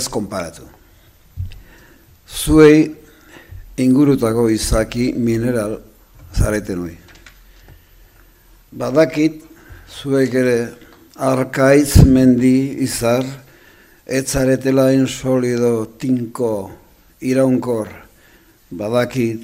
[0.01, 0.65] ez konparatu.
[2.25, 2.89] Zuei
[3.77, 5.77] ingurutako izaki mineral
[6.33, 6.97] zareten hoi.
[8.71, 9.41] Badakit,
[9.91, 10.57] zuek ere
[11.21, 13.25] arkaitz mendi izar,
[14.07, 16.71] etzaretela solido tinko
[17.21, 17.89] iraunkor.
[18.71, 19.43] Badakit,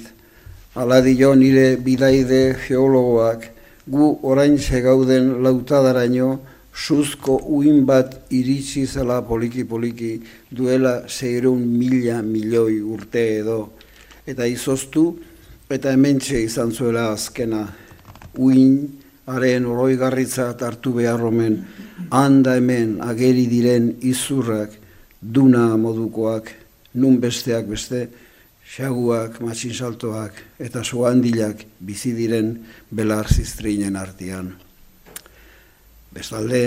[0.74, 3.50] aladio nire bidaide geologoak,
[3.86, 6.38] gu orain gauden lautadaraino,
[6.78, 10.12] suzko uin bat iritsi zela poliki-poliki
[10.54, 13.58] duela zeireun mila milioi urte edo,
[14.26, 15.04] eta izoztu,
[15.70, 17.64] eta hementxe izan zuela azkena
[18.38, 18.78] uin,
[19.28, 21.58] haren oroigarritza hartu behar omen,
[22.14, 24.78] handa hemen ageri diren izurrak,
[25.20, 26.54] duna modukoak,
[26.94, 28.06] nun besteak beste,
[28.68, 32.54] xaguak, matxinsaltoak eta suandilak bizi diren
[32.90, 34.67] belar ziztrinen artean.
[36.18, 36.62] Bestalde,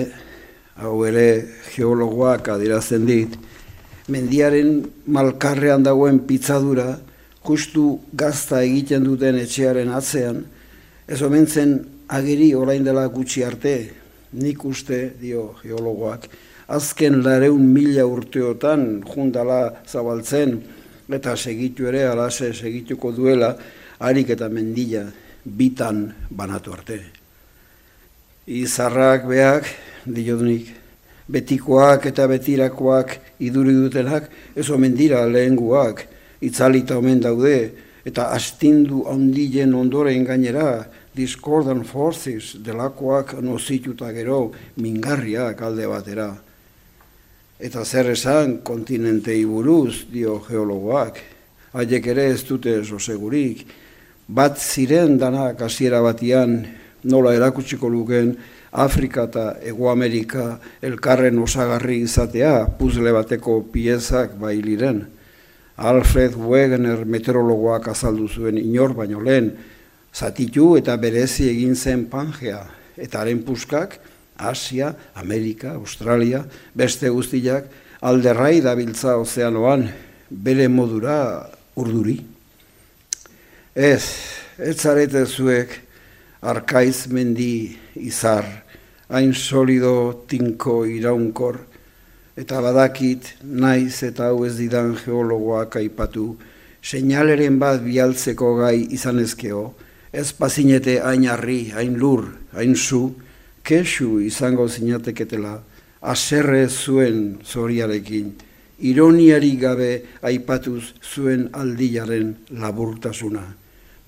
[0.80, 1.26] hau ere
[1.74, 3.34] geologoak adirazten dit,
[4.12, 4.78] mendiaren
[5.12, 6.94] malkarrean dagoen pitzadura,
[7.44, 10.46] justu gazta egiten duten etxearen atzean,
[11.04, 11.76] ez omentzen
[12.16, 13.76] ageri orain dela gutxi arte,
[14.40, 16.30] nik uste, dio geologoak,
[16.72, 20.62] azken lareun mila urteotan jundala zabaltzen,
[21.12, 23.58] eta segitu ere, alase segituko duela,
[24.00, 25.10] harik eta mendila
[25.44, 27.04] bitan banatu arte.
[28.48, 29.68] Izarrak beak,
[30.06, 30.72] diodunik,
[31.30, 36.08] betikoak eta betirakoak iduri dutenak, ez omen dira lehenguak,
[36.42, 37.72] itzalita omen daude,
[38.06, 46.32] eta astindu ondilen ondoren gainera, discordan forces delakoak nozituta gero mingarriak alde batera.
[47.62, 51.22] Eta zer esan kontinentei buruz, dio geologoak,
[51.78, 53.68] haiek ere ez dute oso segurik,
[54.28, 56.64] bat ziren danak hasiera batian
[57.04, 58.36] nola erakutsiko luken
[58.72, 65.04] Afrika eta Ego Amerika elkarren osagarri izatea, puzle bateko piezak bailiren.
[65.78, 69.52] Alfred Wegener meteorologoak azaldu zuen inor baino lehen,
[70.14, 72.62] zatitu eta berezi egin zen Pangea,
[72.98, 73.98] eta haren puskak,
[74.38, 76.44] Asia, Amerika, Australia,
[76.76, 77.68] beste guztiak,
[78.02, 79.88] alderrai dabiltza ozeanoan,
[80.30, 81.48] bere modura
[81.78, 82.18] urduri.
[83.76, 84.04] Ez,
[84.58, 85.78] ez zarete zuek,
[86.42, 88.46] arkaiz mendi izar,
[89.10, 91.60] hain solido tinko iraunkor,
[92.36, 96.38] eta badakit naiz eta hau ez didan geologoak aipatu,
[96.82, 99.66] seinaleren bat bialtzeko gai izanezkeo,
[100.12, 102.26] ez pazinete hain harri, hain lur,
[102.58, 103.12] hain zu,
[103.64, 105.60] kesu izango zinateketela,
[106.02, 108.32] aserre zuen zoriarekin,
[108.82, 109.92] ironiari gabe
[110.26, 113.46] aipatuz zuen aldilaren laburtasuna,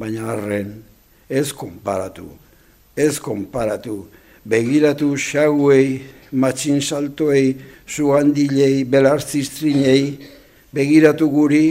[0.02, 0.74] baina arren,
[1.34, 2.28] ez konparatu,
[2.96, 4.04] ez konparatu,
[4.46, 7.56] begiratu xauei, matxin saltoei,
[7.90, 10.04] zuandilei, belartzistrinei,
[10.74, 11.68] begiratu guri,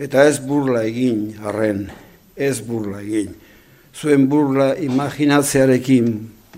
[0.00, 1.90] eta ez burla egin, arren,
[2.36, 3.34] ez burla egin
[3.96, 6.08] zuen burla imaginatzearekin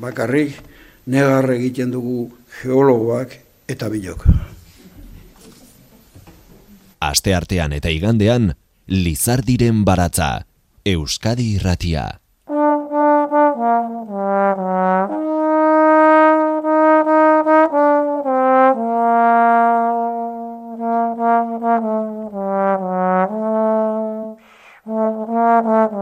[0.03, 0.57] bakarrik
[1.07, 2.29] negar egiten dugu
[2.61, 3.37] geologoak
[3.71, 4.25] eta bilok.
[6.99, 8.55] Aste artean eta igandean,
[8.89, 10.49] Lizardiren baratza,
[10.85, 12.09] Euskadi irratia.
[25.59, 25.98] uh, uh, uh.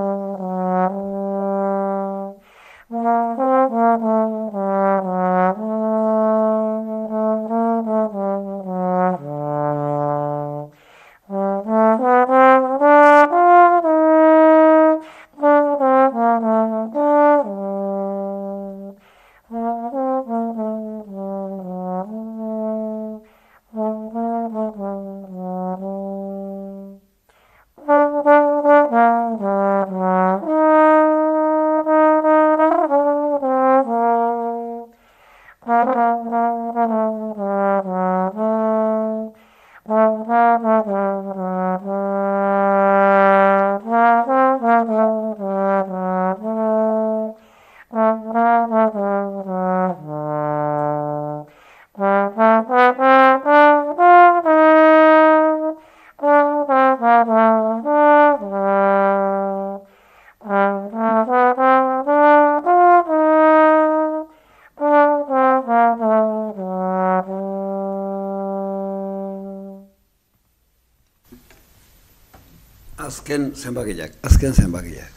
[73.26, 75.10] Azken zenbakiak, azken zenbakiak.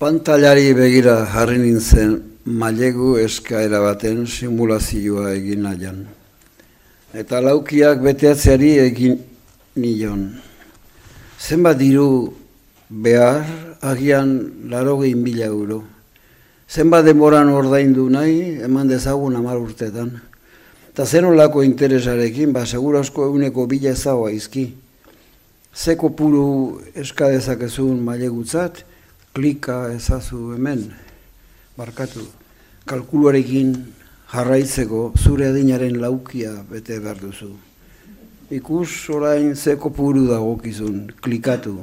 [0.00, 6.06] Pantalari begira jarri nintzen mailegu eskaera baten simulazioa egin nahian.
[7.12, 9.18] Eta laukiak beteatzeari egin
[9.76, 10.40] nion.
[11.38, 12.32] Zenbat diru
[12.88, 13.44] behar
[13.82, 14.28] agian
[14.70, 15.82] laro gehin mila euro.
[16.68, 20.16] Zenbat demoran ordaindu nahi eman dezagun amar urtetan.
[20.98, 24.74] Eta zen olako interesarekin, ba, segurasko eguneko bila ezagoa izki.
[25.70, 28.82] Zeko puru eskadezakezun mailegutzat,
[29.30, 30.90] klika ezazu hemen,
[31.76, 32.26] barkatu.
[32.90, 33.70] Kalkuluarekin
[34.32, 37.54] jarraitzeko zure adinaren laukia bete behar duzu.
[38.50, 41.78] Ikus orain zeko puru dagokizun, klikatu.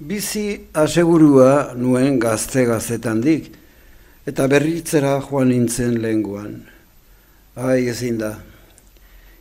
[0.02, 3.52] Bizi asegurua nuen gazte gaztetan dik,
[4.26, 6.56] eta berritzera joan nintzen lehenguan.
[7.54, 8.32] Ai, ezin da.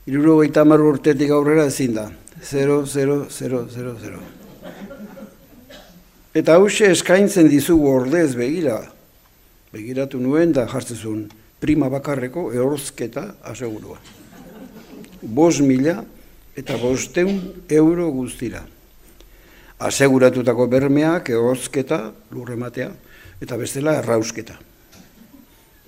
[0.04, 2.11] Iruro gaita urtetik aurrera ezin da.
[2.44, 4.18] 0, 0, 0, 0, 0.
[6.34, 8.82] Eta hause eskaintzen dizugu ordez begira.
[9.72, 13.96] Begiratu nuen da jartzezun prima bakarreko ehorzketa asegurua.
[15.22, 16.04] Bos mila
[16.56, 18.66] eta bosteun euro guztira
[19.81, 22.91] aseguratutako bermeak, ehorzketa, lurrematea,
[23.41, 24.59] eta bestela errausketa.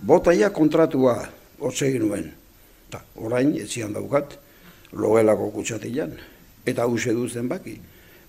[0.02, 1.18] Botaia kontratua
[1.60, 2.30] hotze nuen,
[2.88, 4.38] eta orain etzian daukat,
[4.96, 6.14] logelako kutsatilan,
[6.66, 7.76] eta hause duzen baki,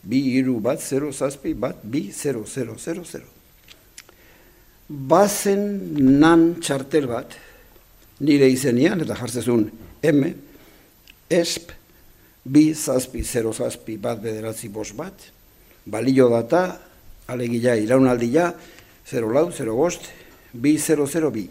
[0.03, 3.29] bi iru bat, zero zazpi, bat, bi, zero, zero, zero, zero.
[4.89, 5.63] Bazen
[6.19, 7.37] nan txartel bat,
[8.19, 9.69] nire izenian, eta jartzezun
[10.03, 10.27] M,
[11.31, 11.71] ESP,
[12.43, 15.31] bi zazpi, zero zazpi, bat bederatzi bos bat,
[15.85, 16.79] balio data,
[17.27, 18.53] alegia iraunaldia,
[19.05, 20.07] 0 lau, 0 bost,
[20.53, 21.49] bi 0 0 bi.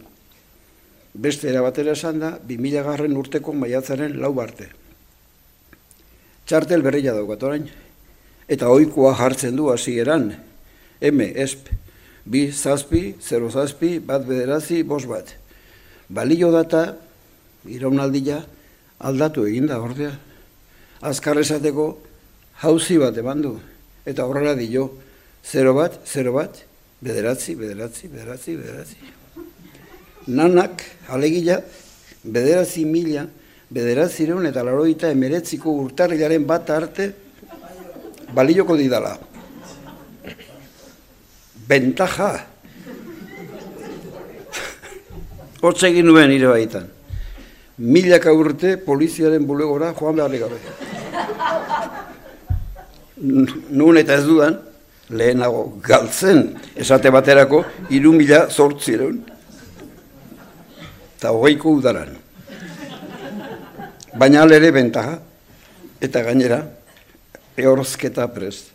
[1.12, 4.70] Beste erabatera esan da, 2000 garren urteko maiatzaren lau barte.
[6.48, 7.68] Txartel berria daukat orain,
[8.48, 10.32] eta oikoa jartzen du hasi eran,
[11.02, 11.68] M, esp,
[12.24, 15.34] bi zazpi, 0 zazpi, bat bederazi, bost bat.
[16.08, 16.94] Balio data,
[17.66, 18.40] iraunaldia,
[19.00, 20.12] aldatu eginda, ordea.
[21.02, 21.86] Azkar esateko,
[22.62, 23.56] hauzi bat eman du
[24.06, 24.90] eta horrela dio,
[25.44, 26.62] 0 bat, 0 bat,
[27.02, 28.96] bederatzi, bederatzi, bederatzi, bederatzi.
[30.28, 31.60] Nanak, alegila,
[32.22, 33.26] bederatzi mila,
[33.72, 37.10] bederatzi reun eta laroita emeretziko urtarrilaren bat arte,
[38.34, 39.16] balioko didala.
[41.68, 42.32] Bentaja.
[45.62, 46.88] Hortz egin nuen nire baitan.
[47.78, 50.58] Milaka urte poliziaren bulegora joan behar gabe
[53.22, 54.58] nun eta ez dudan,
[55.12, 56.44] lehenago galtzen,
[56.78, 57.62] esate baterako,
[57.94, 59.20] iru mila zortzireun,
[61.16, 62.16] eta hogeiko udaran.
[64.18, 65.18] Baina alere bentaja,
[66.02, 66.60] eta gainera,
[67.56, 68.72] ehorzketa prest,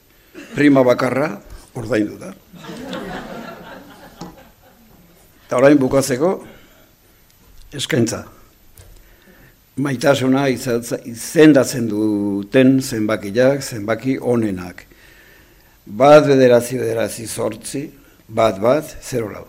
[0.56, 1.34] prima bakarra,
[1.78, 2.32] ordaindu da.
[5.48, 6.34] Eta orain bukatzeko,
[7.78, 8.26] eskaintza
[9.78, 14.86] maitasuna izendatzen duten zenbakiak, zenbaki onenak.
[15.88, 17.84] Bat bederatzi bederatzi sortzi,
[18.28, 19.46] bat bat, zero lau.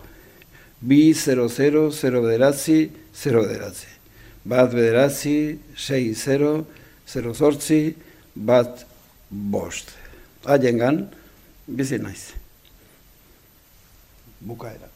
[0.81, 3.89] Bi, zero, zero, zero bederatzi, zero bederatzi.
[4.45, 6.65] Bat bederatzi, sei, zero,
[7.07, 7.95] zero sortzi,
[8.35, 8.85] bat
[9.29, 9.91] bost.
[10.45, 11.01] Haien gan,
[11.67, 12.29] bizi naiz.
[14.39, 14.88] Bukaera.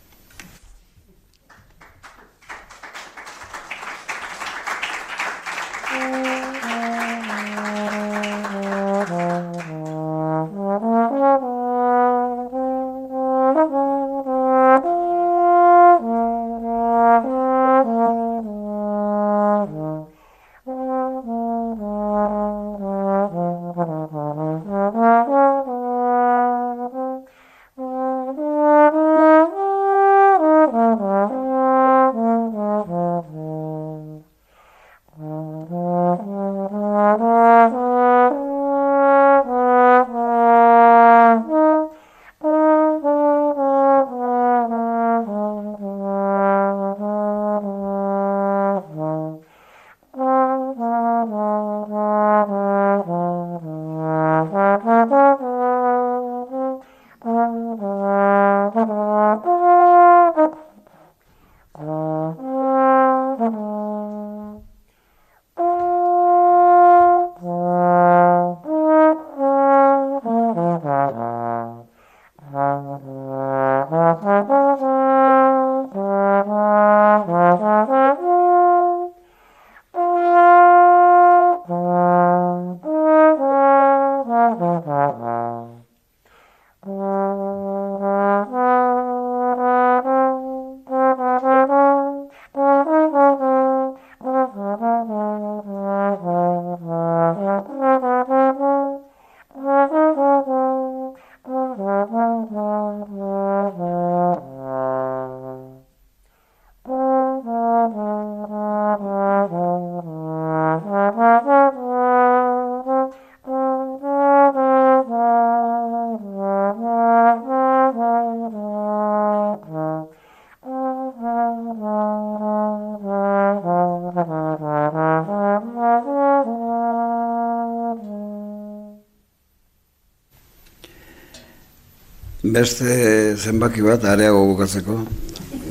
[132.63, 134.93] Beste zenbaki bat areago bukatzeko.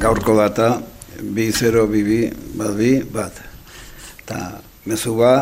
[0.03, 0.67] Gaurko data,
[1.35, 2.19] bi zero, bi bi,
[2.59, 3.39] bat bi, bat.
[4.29, 4.41] Ta
[4.85, 5.33] mezu ba,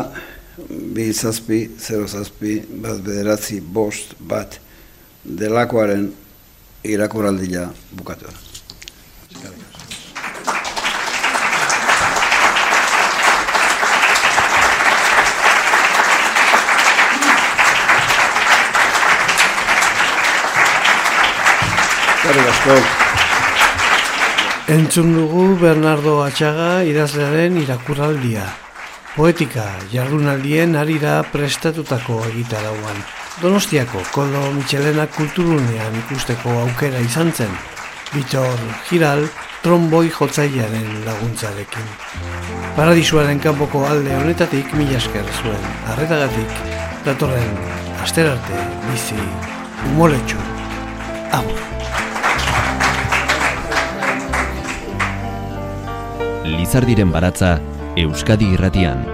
[0.95, 2.53] bi zazpi, zero zazpi,
[2.85, 4.55] bat bederatzi, bost, bat.
[5.41, 6.07] Delakoaren
[6.93, 7.67] irakuraldia
[7.99, 8.51] bukatu da.
[24.71, 28.45] Entzun dugu Bernardo Atxaga idazlearen irakuraldia.
[29.15, 33.01] Poetika jardunaldien arira prestatutako egitarauan.
[33.41, 37.51] Donostiako Koldo Michelena kulturunean ikusteko aukera izan zen.
[38.13, 39.25] Bitor Giral
[39.63, 41.91] tromboi jotzailearen laguntzarekin.
[42.77, 45.67] Paradisuaren kanpoko alde honetatik mila esker zuen.
[45.95, 46.63] Arretagatik,
[47.05, 47.59] datorren
[48.05, 49.19] asterarte bizi
[49.91, 50.39] umoletxo.
[51.35, 51.80] Agur.
[56.51, 57.59] Lizardiren baratza
[57.95, 59.05] Euskadi Irratian.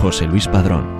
[0.00, 0.95] Jose Luis Padrón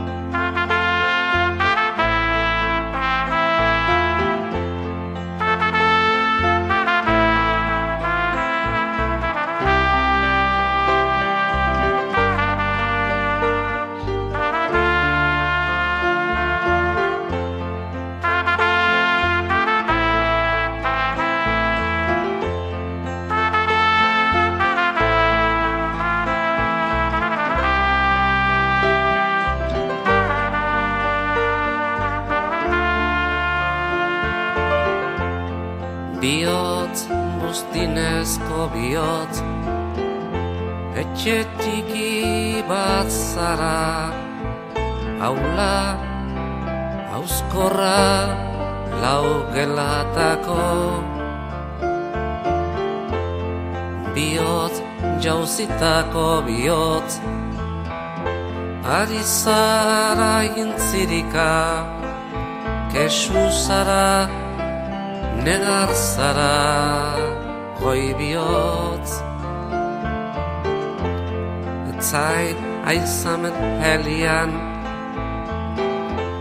[74.27, 74.51] helian,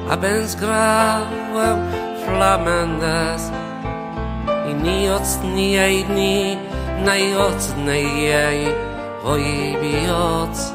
[0.09, 1.69] abens graue
[2.25, 3.43] flamendez,
[4.71, 6.57] iniotz niei ni,
[7.05, 8.73] naiotz neiei,
[9.23, 10.71] goi bihotz.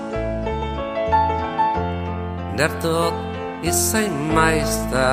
[2.57, 3.15] Dertot
[3.63, 5.11] izain maizta,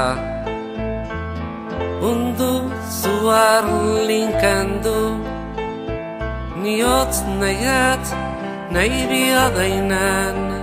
[2.02, 2.54] undu
[3.02, 3.66] zuar
[4.08, 5.02] linkendu
[6.62, 8.06] niot neiet
[8.74, 10.57] nei biadainen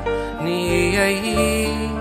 [0.45, 1.94] 你也已。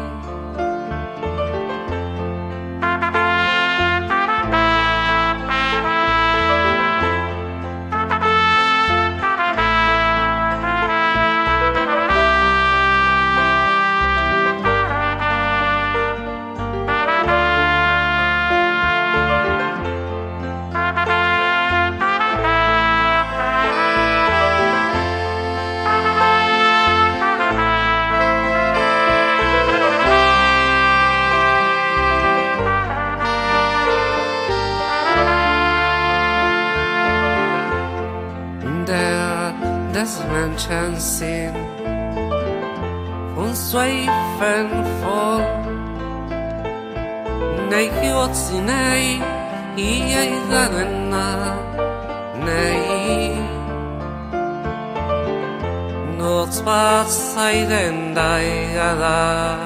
[57.69, 59.57] Den dai gada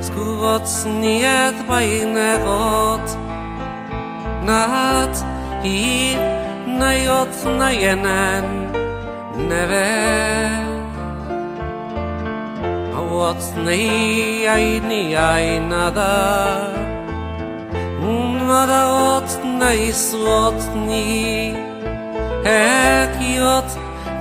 [0.00, 3.08] Skugots niet baine got
[4.46, 5.14] Nat
[5.62, 6.16] hi
[6.66, 8.44] naiot naienen
[9.48, 9.88] neve
[13.20, 16.80] What's ni ai ni ai nada.
[18.50, 18.82] Nada
[19.16, 21.54] ot nei suot ni
[22.44, 23.70] Ek yot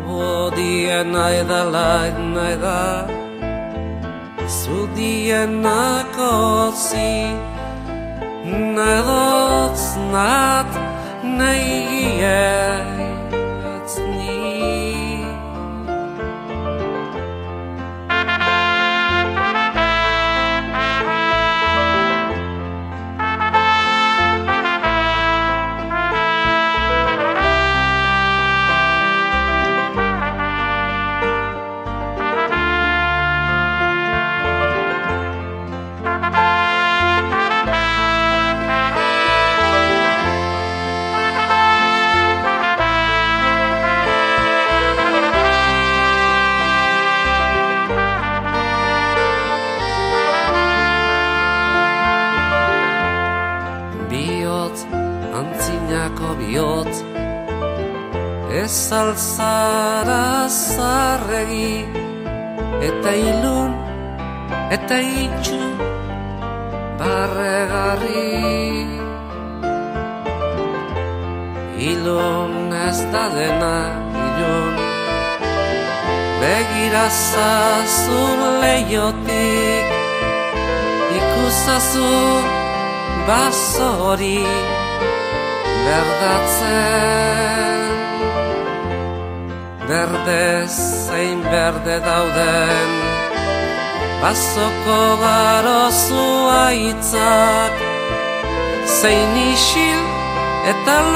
[0.07, 3.05] O di enai da lai nai da.
[4.47, 7.13] Su di enakosi
[8.75, 10.71] Nedots nat
[11.37, 11.74] neie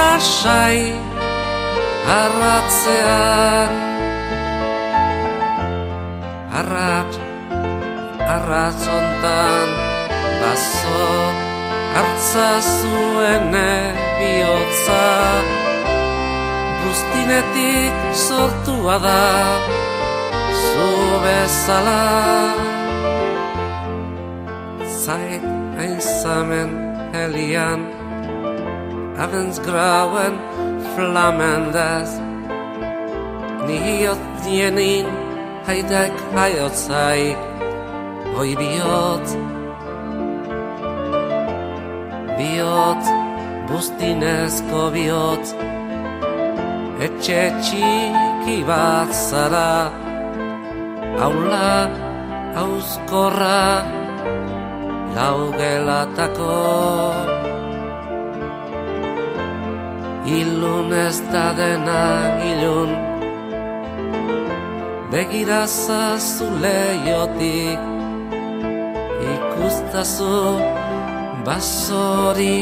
[0.09, 0.81] lasai
[2.21, 3.73] Arratzean
[6.59, 7.11] Arrat,
[8.35, 9.69] arrat ontan
[10.41, 11.11] Baso
[11.93, 13.53] hartza zuen
[14.17, 15.05] bihotza
[16.81, 17.95] Guztinetik
[18.25, 19.29] sortua da
[20.65, 20.89] Zu
[21.23, 22.03] bezala
[25.05, 25.45] Zeit
[25.85, 26.69] einsamen
[27.13, 27.98] helian
[29.19, 30.35] Abends grauen
[30.95, 32.11] flammendes
[33.67, 35.07] Nihiot dienin
[35.67, 37.35] haidek haiot zai
[38.35, 39.27] Hoi biot.
[42.37, 43.03] Biot
[43.67, 45.45] bustinezko biot
[47.07, 49.73] Etxe txiki bat zara
[51.27, 51.73] Aula
[52.55, 53.83] hauzkorra
[55.17, 56.55] laugelatako
[60.29, 62.05] Ilun ez da dena
[62.49, 62.91] ilun.
[65.11, 67.81] Begira zazu leiotik
[69.33, 70.61] Ikustazu
[71.45, 72.61] basori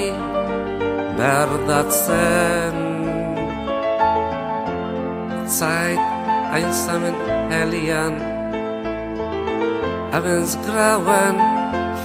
[1.20, 2.78] berdatzen.
[5.57, 5.99] Zeit
[6.55, 7.15] einsamen
[7.51, 8.15] helian
[10.15, 11.36] Abends grauen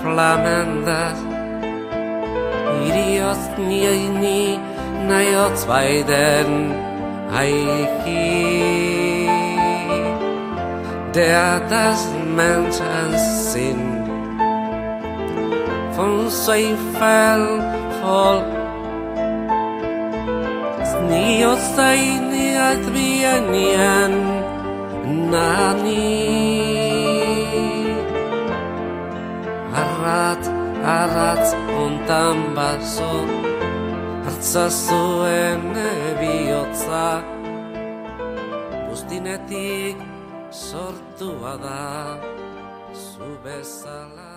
[0.00, 1.18] flammendas
[2.86, 3.42] Iriot
[5.08, 6.74] naja, zwei denn
[7.34, 9.28] Aiki,
[11.14, 13.10] der des Menschen
[13.50, 14.04] sind,
[15.96, 17.42] von Seifel
[18.00, 18.42] voll.
[21.08, 24.14] Ni ostai ni adbianian
[25.32, 26.08] nani
[29.82, 30.44] Arrat,
[30.84, 31.46] arrat,
[31.82, 33.51] ontan basot
[34.42, 35.70] Hartza zuen
[36.18, 37.22] bihotza
[38.90, 39.96] Bustinetik
[40.50, 42.18] sortua da
[42.92, 44.31] Zu bezala